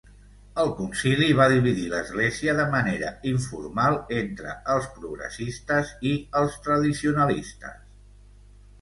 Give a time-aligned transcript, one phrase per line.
[0.61, 7.83] El concili va dividir l'església de manera informal entre els progressistes i els tradicionalistes.